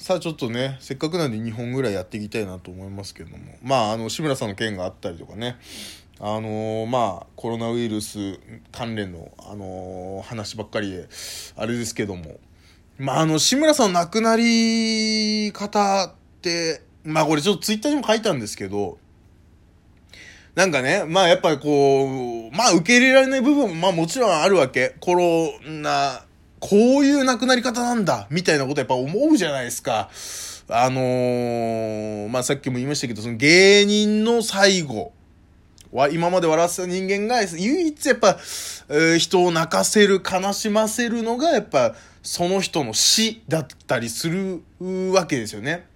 [0.00, 3.36] さあちょっとね、せっかくなんで2本ぐらいやっていきたいなと思いますけども。
[3.62, 5.58] まあ、あの、志村さんの件があったりとかね。
[6.18, 8.40] あのー、まあ、コロナウイルス
[8.72, 11.06] 関連の、あのー、話ばっかりで、
[11.54, 12.40] あれですけども。
[12.98, 18.96] まあ、あの、志村さんの亡くなり方って、まあ、これちょっとツイッターにも書いたんですけど、
[20.54, 24.96] なんかね、まあやっぱりこう、まあ受け入れられない部分もまあもちろんあるわけ。
[24.98, 26.24] コロナ、
[26.60, 30.10] こういう亡くなり方なんだ、みたいなことやっぱ思うじゃないですか。
[30.68, 35.12] あのー、まあさっきも言いましたけど、その芸人の最後
[35.92, 38.38] は、今まで笑ってた人間が、唯一やっぱ、
[38.88, 44.62] えー、人を泣かせる、悲しませるのが、やっぱ、その人の死だったりする
[45.12, 45.86] わけですよね。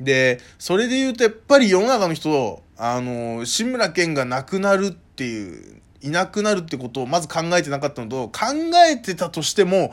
[0.00, 8.46] で、それで言うとやっぱり世の中の人、あの、志村けんが亡くなるっていう、いなくなるってことをまず考えてなかったのと、考
[8.88, 9.92] えてたとしても、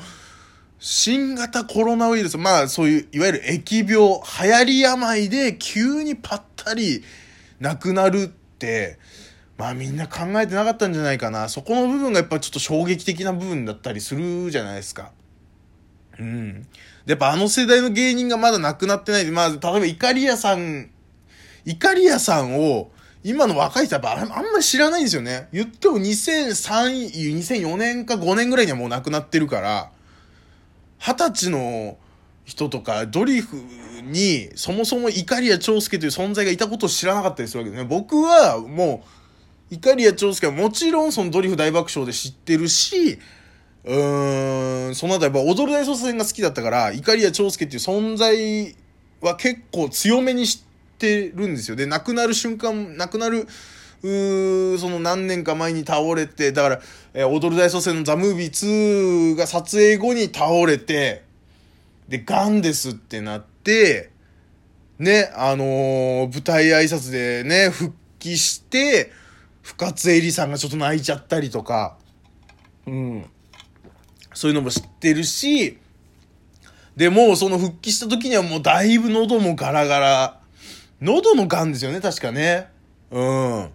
[0.80, 7.04] 新型コロナウイルス、まあそういう、いわゆる疫病、流行り病で急にぱったり
[7.60, 8.98] 亡くなるって、
[9.58, 11.50] まあみんな考えてなかったんじゃないかな。
[11.50, 15.12] そこの部分がやっぱちょっと衝撃的な部分だったりするじゃないですか。
[16.18, 16.62] うん。
[17.06, 20.90] でやっぱあの世代の芸人がまだ亡くなってないで、まあ、例えばイカリアさん、
[21.66, 22.92] イカリアさんを、
[23.24, 25.50] 今の若い人はあんまり知らないんですよね。
[25.52, 29.92] 言っても2003、2004年か5年ぐらいにはもう亡くなってるから、
[31.00, 31.98] 二十歳の
[32.46, 33.62] 人とかドリフ
[34.04, 37.90] にそもそもイカリア長介という存在がいたことを知らなかったりするわけですね。
[37.90, 39.04] 僕はも
[39.72, 43.20] う、イカリア長介はもちろんそのドリフ大爆笑で知ってるし、
[43.84, 48.76] うーん、その後やっぱ踊る大捜査線が好きだったから、怒りや長介っていう存在
[49.20, 50.69] は結構強めに知って
[51.00, 51.76] てるんですよ。
[51.76, 53.48] で、亡くなる瞬間、亡くなる、
[54.02, 56.82] うその何年か前に倒れて、だから、
[57.14, 61.24] えー、踊る大捜査線のザ・ムービー2が撮影後に倒れて、
[62.08, 64.12] で、ガンですってなって、
[64.98, 69.12] ね、あのー、舞台挨拶でね、復帰して、
[69.62, 71.98] 深津絵里さんがちょっと泣いちゃったりとか、
[72.86, 73.26] うん。
[74.34, 75.78] そういうのも知ってるし、
[76.96, 80.39] で、もその復帰した時にはもうだいぶ喉もガラガラ。
[81.02, 82.70] 喉の癌ですよね、確かね。
[83.12, 83.70] うん。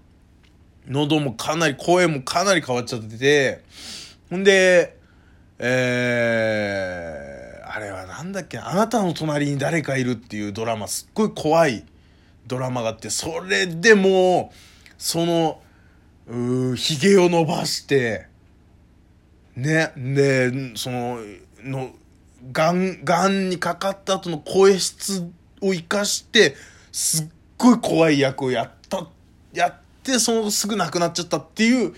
[0.89, 3.65] 喉もかなり、声もかなり変わっちゃってて、
[4.31, 4.99] ほんで、
[5.59, 11.85] えー、あれはなんだっけあなたの隣に誰かいるっていうドラマ、すっごい怖い
[12.47, 15.63] ドラマがあって、それでもう、その、
[16.27, 18.27] う髭を伸ばして、
[19.57, 21.19] ね、で、その、
[21.63, 21.91] の、
[22.53, 25.31] がん、にかかった後の声質
[25.63, 26.55] を生かして、
[26.95, 27.27] すっ
[27.59, 29.09] ごい怖い役をやった、
[29.53, 29.75] やっ
[30.05, 31.93] て、そのすぐ亡くなっちゃったっていう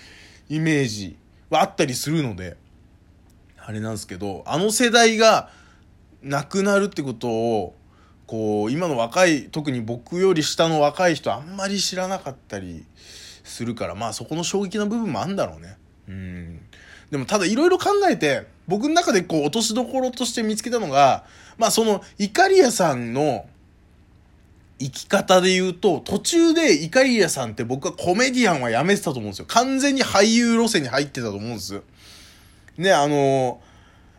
[0.49, 1.19] イメージ
[1.51, 2.57] はあったりするので、
[3.59, 5.51] あれなんですけど、あの世代が
[6.23, 7.77] 亡くなるってことを、
[8.27, 12.87] こう、今の若い、特に僕より下の若い人あんまり知らなかったり
[13.45, 15.77] するから、まあそこの衝撃な部分もあんだろうね。
[16.09, 16.61] うん。
[17.11, 21.25] でもただいろいろ考えて、僕の中でこう落としどころとして見つけたのが、
[21.59, 23.45] まあその、イカリアさんの
[24.78, 29.47] 生き方で言うと、途中でイカリアさんって僕はコメディアンはやめてたと思うんですよ。
[29.48, 31.82] 完全に俳優路線に入ってたと思うんですよ。
[32.76, 33.60] ね、あの、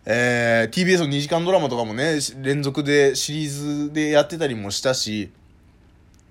[0.06, 5.31] えー、TBS の2時間ドラマとかもね、連続でシリーズでやってたりもしたし、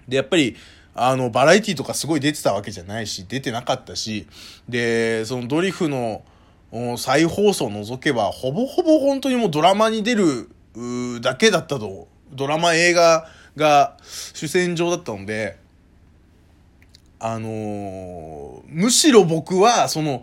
[0.08, 0.56] で、やっぱり、
[0.94, 4.26] あの、バラエティとかすごい出てたわけじゃないし、出てなかったし、
[4.68, 6.22] で、そのドリフの、
[6.96, 10.50] 再放送を除けば、ほぼほぼ本当にもうドラマに出る
[11.20, 13.96] だけだったと、ドラマ映画が
[14.34, 15.58] 主戦場だったので、
[17.18, 20.22] あのー、むしろ僕は、その、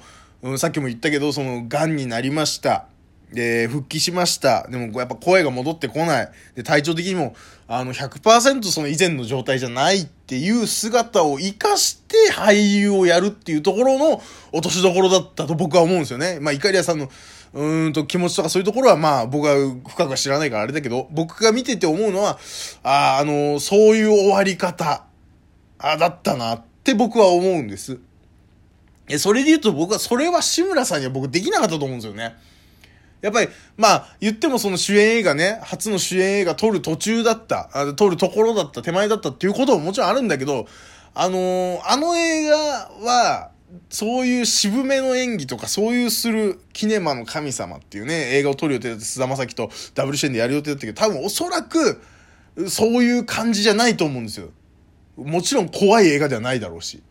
[0.57, 2.85] さっきも言ったけど、その、癌になりました。
[3.33, 4.67] で、復帰しました。
[4.69, 6.29] でも、やっぱ声が戻ってこない。
[6.55, 7.35] で、体調的にも、
[7.67, 14.21] あの、100%その以前の状態じゃないっていう姿を活かして俳優をやるっていうところの
[14.51, 16.39] 落としどころだったと僕は思うんですよね。
[16.39, 17.09] まあ、イカリアさんの、
[17.53, 19.55] うんと気持ちとかそういうところはまあ僕は
[19.87, 22.39] 深くは知らないからあれだけど、僕が見てて思うのは、
[22.83, 25.05] ああ、あの、そういう終わり方、
[25.77, 27.99] あだったなって僕は思うんです。
[29.07, 32.35] え、それで言うと僕は、それは志村さんには僕できなかったと思うんですよね。
[33.23, 33.47] やっぱり、
[33.77, 40.67] まあ、言ってもその主演映画ね、初の主演映画撮る途中だった、あ撮るところだった、手前だったっていうことももちろんあるんだけど、
[41.15, 42.57] あのー、あの映画
[43.01, 43.51] は、
[43.89, 52.01] そういう渋めの演技とか、そういうする、キネマの神様っていうね、映画を撮る予定だって菅田将暉とダブル主演でやる予定だったけど、多分おそらく、
[52.67, 54.49] そういう感じじゃないと思うんですよ。
[55.15, 57.01] もちろん怖い映画ではないだろうし。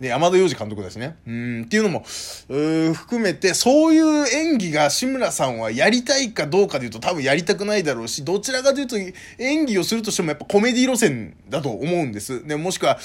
[0.00, 1.16] で、山田洋次監督ですね。
[1.26, 2.04] うん、っていうのも、
[2.50, 8.96] う含めて、そういう演技が志村さんはやりたいかどうかで言うと多分やりたくないだろうし、どちらかというと
[9.38, 12.46] 演技をするとしてもやっぱコメディ路線だと思うんです。
[12.46, 12.98] で、もしくは、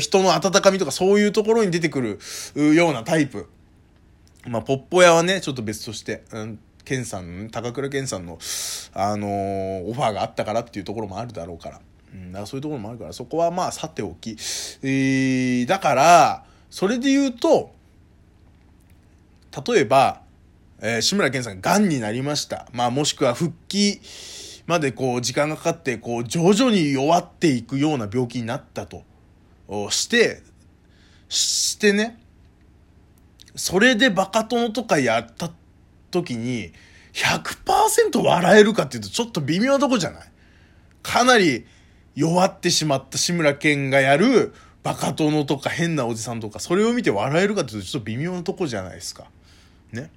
[0.00, 3.48] 人の温かみとかそういうところに出てくるようなタイプ。
[4.46, 8.38] まあ、ポッポ屋はね、ちょっと別として、うん、ケンさん、高倉健さんの、
[8.94, 11.80] あのー、オファーがあったからっていうところもあるだろうから。
[12.12, 14.30] うん、だからそういうところもあるから、そこはまあさておき。
[14.30, 17.74] えー、だから、それで言うと、
[19.66, 20.22] 例えば、
[20.80, 22.66] えー、志村けんさんが癌になりました。
[22.72, 24.00] まあもしくは復帰
[24.66, 29.04] までこう時間がかかって、こう徐々に弱っていくような病気になったと。
[29.90, 30.42] して、
[31.28, 32.18] してね、
[33.54, 35.50] それでバカ殿とかやった
[36.10, 36.72] 時に、
[37.12, 40.22] 100%笑えるかっていうとちょっと微妙なとこじゃない？
[41.02, 41.66] かなり
[42.14, 49.26] 弱ってしまった志村けんがやるバカ殿とか変なおじさんとか、それを見て笑えるかっていうとちょっと微妙なとこじゃないですか。
[49.92, 50.10] ね。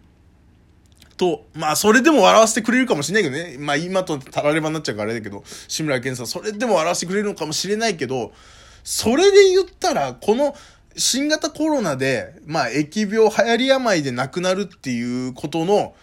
[1.17, 3.57] と、まあ、それでも笑わせてくれるかもしれないけどね。
[3.59, 8.33] まあ、今とたらればになっちゃうからあれだけど、志村けんさん、それでも笑わせてくれるのかもしれないけど、
[8.83, 10.55] それで言ったら、この、
[10.97, 15.93] 新型コロナで、まあ、疫病、流行り病で亡くなるっていうことの、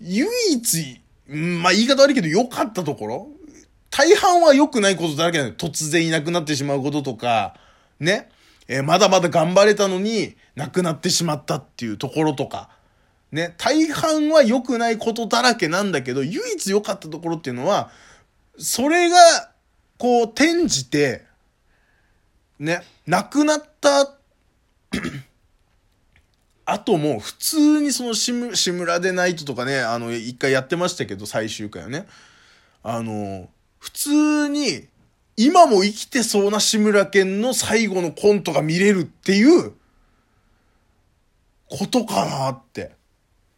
[0.00, 3.28] 唯一、まあ、言い方悪いけど良かったところ
[3.90, 7.56] 大半は良くないことだらけなの突然いなくなってしまうこととか、
[8.00, 8.28] ね。
[8.68, 12.68] えー、まだまだ頑張れたのに、亡くなってしまったっていうところとか。
[13.32, 13.54] ね。
[13.58, 17.90] 大半は良くないことだらけなんだけど、唯一良かったところっていうのは、
[18.58, 19.16] それが、
[19.96, 21.24] こう、転じて、
[22.58, 24.14] ね、亡くなった
[26.64, 32.06] あともう普通にその志村でナイトとかね、あの、一回やってましたけど、最終回はね。
[32.82, 33.48] あの、
[33.78, 34.86] 普通に、
[35.36, 39.72] 今も生きてそうな志村けんの最後のコントが見れるっていう、
[41.70, 42.92] ことかなって、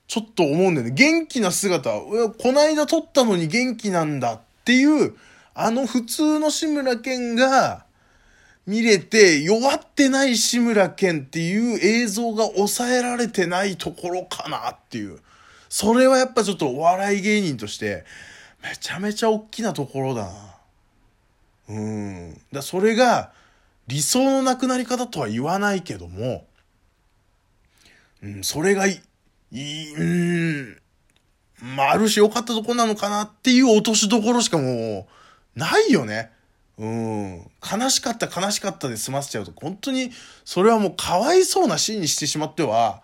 [0.06, 0.93] ちょっと思うんだよね。
[0.93, 5.14] 元気な姿、こないだ撮ったのに元気なんだっていう、
[5.55, 7.84] あの普通の志村けんが、
[8.66, 15.19] 見れて、弱ってない志村けんっていう映像が抑えられてないところかなっていう。
[15.69, 18.05] それはやっぱちょっとお笑い芸人として、
[18.62, 20.30] めちゃめちゃ大きなところだな。
[21.68, 22.40] うん。
[22.52, 23.32] だそれが、
[23.86, 26.46] 理想のなくなり方とは言わないけども、
[28.22, 29.00] うん、それがい
[29.50, 30.78] い、うん、
[31.76, 35.08] まあ、ある種良かったとこなのかなっていう落としどころしかも
[35.56, 36.30] う、ないよね。
[36.78, 40.12] うん、悲しかった悲しかったで済ませちゃうと、本当に、
[40.44, 43.02] それはもうかわいそうなシーンにしてしまっては、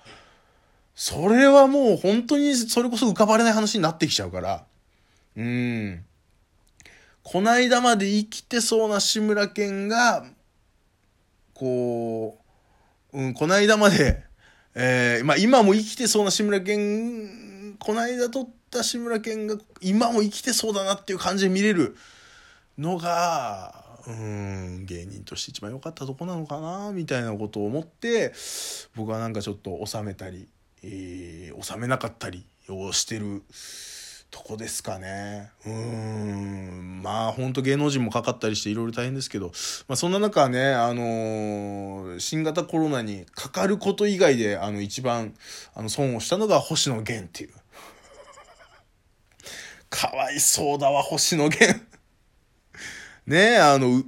[0.94, 4.64] それはもう本当にそれこそ浮かばれない話になってきちゃうから、
[5.36, 6.04] うん。
[7.22, 10.24] こないだまで生きてそうな志村けんが、
[11.54, 12.38] こ
[13.12, 14.24] う、うん、こないだまで、
[14.74, 21.96] えー、まあ今も生きてそうな志村けん、こないだ撮った志村けんが今も生きてそうだなっていう感じで見れる。
[22.78, 23.74] のが、
[24.06, 28.32] うん、芸人として一番良かったとこなのかな、みたいなことを思って、
[28.94, 30.48] 僕はなんかちょっと収めたり、
[30.82, 33.42] えー、収めなかったりをしてる
[34.30, 35.50] とこですかね。
[35.66, 39.52] うん、まあ本当芸能人もかかったりしていろいろ大変ですけど、
[39.88, 45.34] まあそんな中ね、あのー、新型コロナにかかること以外で、あの一番、
[45.74, 47.50] あの損をしたのが星野源っていう。
[49.88, 51.80] かわいそうだわ、星野源。
[53.26, 54.02] ね、あの、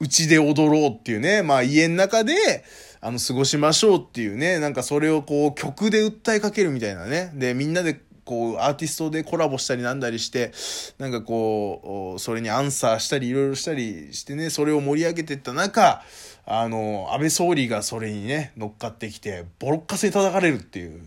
[0.00, 2.64] うちで踊ろうっていうね、まあ家の中で、
[3.00, 7.32] あの、過ごしましょうっていうね、なんかそれをこう曲で訴えかけるみたいなね。
[7.34, 10.52] で、みんなでこう、アーティストでコラボしたりなんだりして、
[10.98, 16.02] なんかこう、それにアンサーしたりいろいろしたりしてね、それを盛り上げてった中、
[16.44, 21.00] あの、安倍総理がそれにね、乗っかってきて、ボロッカスで叩かれるっていう。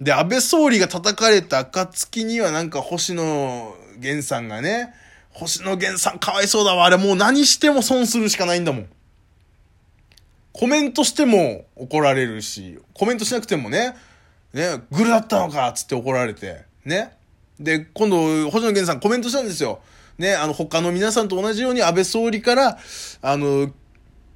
[0.00, 4.94] で、安倍総理が叩かれた暁にはなんか星野源さんがね、
[5.32, 6.86] 星野源さんかわいそうだわ。
[6.86, 8.88] あれもう何しても損するしかないんだもん。
[10.52, 13.94] コメントしても怒られるし、コメントしなくてもね、
[14.52, 17.16] ね、グルだったのかつって怒られて、ね。
[17.58, 19.80] で、今度、星野源さんコメントしたんですよ。
[20.18, 22.78] ね、あの、他の皆さんと同じように安倍総理から、
[23.22, 23.72] あの、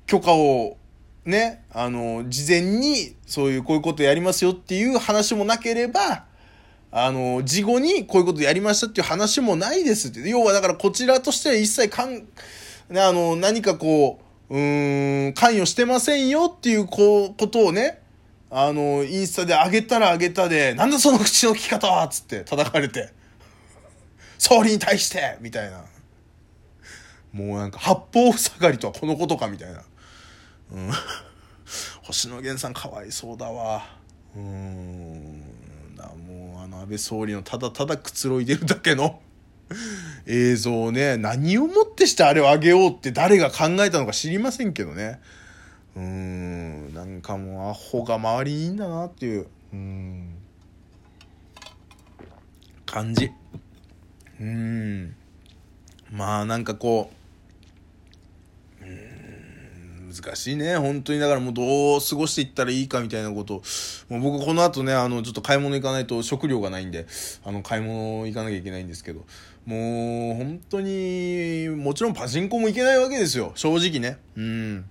[0.06, 0.76] 許可を、
[1.24, 6.24] ね、あの、事前に、そういう、こういうことやりますよっていう話もなければ、
[6.96, 10.28] あの、事後にこういうことやりましたっていう話もないですって。
[10.28, 12.28] 要はだからこちらとしては一切かん、
[12.88, 14.58] ね、あの、何かこう、う
[15.30, 18.00] ん、関与してませんよっていうこう、ことをね、
[18.56, 23.12] あの、インスタで上げたら上げたで、なんだその口の利き方はつって叩かれて。
[24.38, 25.84] 総理に対してみたいな。
[27.32, 29.82] もうなんか八方塞がりとはこのことかみたいな。
[30.72, 30.90] うん
[32.02, 33.86] 星野源さんかわいそうだわ
[34.36, 39.20] うんだもうあの安倍総理のただただくつろいでるだけの
[40.26, 45.20] 映像をね何をもってしてあれをあげようって誰が考えたのか知りませんけどね
[45.96, 49.46] うんんかもうアホが周りにいいんだなっていう。
[49.72, 50.34] うん。
[52.86, 53.30] 感じ。
[54.40, 55.14] うん。
[56.10, 57.10] まあなんかこ
[58.82, 58.84] う。
[58.84, 60.12] うん。
[60.12, 60.76] 難しいね。
[60.76, 61.18] 本当に。
[61.18, 63.62] だからもうどう過ごしていったらいいかみたいなこと。
[64.08, 67.06] もう僕この後ねあのちょっと買い物行かないと食料がないんで。
[67.44, 69.24] あの買い物行かなきゃいけないんですけど。
[69.66, 73.52] もう本当にもちろんパチンコも行けないわけですよ。
[73.54, 74.18] 正直ね。
[74.36, 74.84] うん。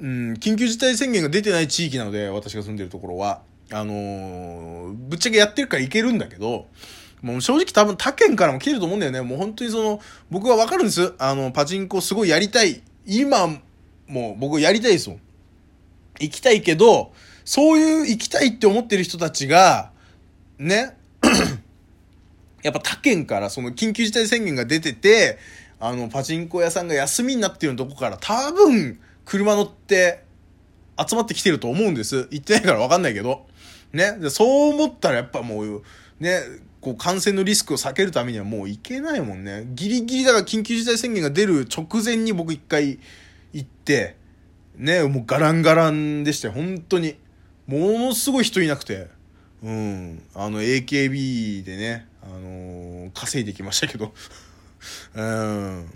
[0.00, 3.42] うん、緊急事態宣言が出てない地域なので、私が住んでるところは。
[3.70, 6.66] あのー、ぶっちゃけやってるからいけるんだけど、
[7.20, 9.20] もう正直多分他県からも来てると思うんだよね。
[9.20, 10.00] もう本当にその、
[10.30, 11.14] 僕はわかるんです。
[11.18, 12.80] あの、パチンコすごいやりたい。
[13.06, 13.46] 今、
[14.06, 15.20] もう僕やりたいですもん。
[16.20, 17.12] 行きたいけど、
[17.44, 19.90] そういう行きたいって思ってる人たちが、
[20.58, 20.96] ね、
[22.62, 25.38] やっぱ他県からその緊急事態宣言が出てて、
[25.80, 30.24] あの、パチンコ屋さんが休みになってるとこから多分、車乗って
[30.98, 32.28] 集まってきてると思うんです。
[32.30, 33.46] 行ってないからわかんないけど。
[33.92, 34.16] ね。
[34.18, 35.82] でそう思ったらやっぱもう、
[36.18, 36.40] ね、
[36.80, 39.66] こう感染のリスクを避けるためにはもう行けないもんね。
[39.74, 42.98] ギリギリだから緊急事態宣言が出る直前に僕一回
[43.52, 44.16] 行って、
[44.76, 46.54] ね、もうガランガランでしたよ。
[46.54, 47.16] 本当に。
[47.66, 49.08] ものすごい人いなくて。
[49.62, 50.22] うん。
[50.34, 54.14] あの AKB でね、あのー、稼いできましたけど。
[55.14, 55.86] うん。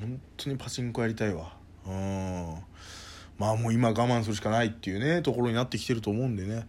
[0.00, 1.56] 本当にパチンコやりたいわ。
[1.86, 2.54] うん。
[3.38, 6.66] まあもう今我慢するしかないっていうねところになってきてると思うんでね。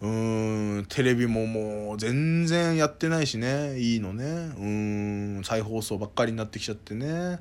[0.00, 0.86] うん。
[0.88, 3.78] テレビももう全然やってないしね。
[3.78, 4.24] いいのね。
[4.24, 5.42] うん。
[5.44, 7.38] 再放送ばっかりになってきちゃってね。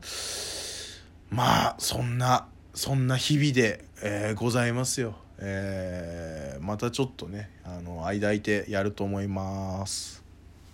[1.30, 10.23] まあそんなそんな日々で、えー、ございますよ、えー、またちょっとねあの間空いてやると思います。